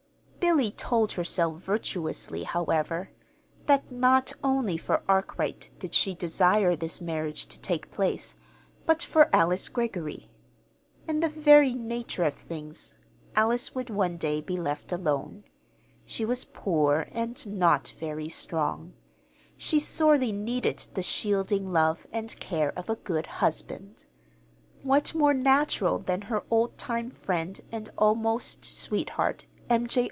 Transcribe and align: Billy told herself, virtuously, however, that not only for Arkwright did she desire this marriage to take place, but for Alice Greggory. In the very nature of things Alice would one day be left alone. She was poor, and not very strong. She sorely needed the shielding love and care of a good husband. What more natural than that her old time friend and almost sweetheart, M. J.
Billy 0.41 0.71
told 0.71 1.13
herself, 1.13 1.57
virtuously, 1.61 2.43
however, 2.43 3.11
that 3.67 3.91
not 3.91 4.33
only 4.43 4.75
for 4.75 5.03
Arkwright 5.07 5.69
did 5.77 5.93
she 5.93 6.15
desire 6.15 6.75
this 6.75 6.99
marriage 6.99 7.45
to 7.45 7.59
take 7.61 7.91
place, 7.91 8.33
but 8.87 9.03
for 9.03 9.29
Alice 9.33 9.69
Greggory. 9.69 10.31
In 11.07 11.19
the 11.19 11.29
very 11.29 11.73
nature 11.73 12.23
of 12.23 12.33
things 12.33 12.95
Alice 13.35 13.73
would 13.75 13.89
one 13.91 14.17
day 14.17 14.41
be 14.41 14.57
left 14.57 14.91
alone. 14.91 15.43
She 16.05 16.25
was 16.25 16.43
poor, 16.43 17.07
and 17.11 17.45
not 17.57 17.93
very 17.99 18.27
strong. 18.27 18.93
She 19.55 19.79
sorely 19.79 20.31
needed 20.31 20.89
the 20.95 21.03
shielding 21.03 21.71
love 21.71 22.07
and 22.11 22.37
care 22.39 22.73
of 22.77 22.89
a 22.89 22.95
good 22.97 23.27
husband. 23.27 24.05
What 24.81 25.13
more 25.13 25.35
natural 25.35 25.99
than 25.99 26.21
that 26.21 26.27
her 26.27 26.43
old 26.49 26.79
time 26.79 27.11
friend 27.11 27.61
and 27.71 27.91
almost 27.97 28.65
sweetheart, 28.65 29.45
M. 29.69 29.85
J. 29.87 29.99